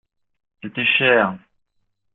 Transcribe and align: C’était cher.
C’était 0.63 0.83
cher. 0.97 1.37